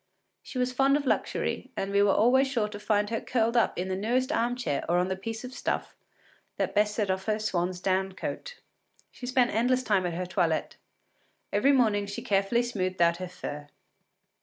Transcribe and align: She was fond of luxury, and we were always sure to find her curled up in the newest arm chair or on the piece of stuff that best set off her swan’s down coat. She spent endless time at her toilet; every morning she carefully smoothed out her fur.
She 0.41 0.57
was 0.57 0.73
fond 0.73 0.97
of 0.97 1.05
luxury, 1.05 1.69
and 1.77 1.91
we 1.91 2.01
were 2.01 2.11
always 2.11 2.47
sure 2.47 2.67
to 2.67 2.79
find 2.79 3.11
her 3.11 3.21
curled 3.21 3.55
up 3.55 3.77
in 3.77 3.87
the 3.87 3.95
newest 3.95 4.31
arm 4.31 4.55
chair 4.55 4.83
or 4.89 4.97
on 4.97 5.09
the 5.09 5.15
piece 5.15 5.43
of 5.43 5.53
stuff 5.53 5.95
that 6.57 6.73
best 6.73 6.95
set 6.95 7.11
off 7.11 7.25
her 7.25 7.37
swan’s 7.37 7.79
down 7.79 8.13
coat. 8.13 8.57
She 9.11 9.27
spent 9.27 9.51
endless 9.51 9.83
time 9.83 10.07
at 10.07 10.15
her 10.15 10.25
toilet; 10.25 10.75
every 11.53 11.71
morning 11.71 12.07
she 12.07 12.23
carefully 12.23 12.63
smoothed 12.63 12.99
out 12.99 13.17
her 13.17 13.27
fur. 13.29 13.67